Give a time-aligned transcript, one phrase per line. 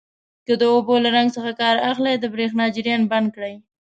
[0.45, 3.55] که د اوبو له رنګ څخه کار اخلئ د بریښنا جریان بند کړئ.